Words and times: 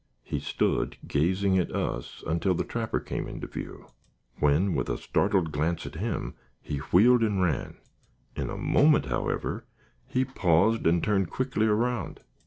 He 0.23 0.39
stood 0.39 0.97
gazing 1.07 1.59
at 1.59 1.71
us, 1.75 2.23
until 2.25 2.55
the 2.55 2.63
trapper 2.63 2.99
came 2.99 3.27
into 3.27 3.45
view, 3.45 3.85
when, 4.39 4.73
with 4.73 4.89
a 4.89 4.97
startled 4.97 5.51
glance 5.51 5.85
at 5.85 5.93
him, 5.93 6.33
he 6.59 6.77
wheeled 6.79 7.21
and 7.21 7.39
ran. 7.39 7.77
In 8.35 8.49
a 8.49 8.57
moment, 8.57 9.05
however, 9.05 9.67
he 10.07 10.25
paused 10.25 10.87
and 10.87 11.03
turned 11.03 11.29
quickly 11.29 11.67
around. 11.67 12.21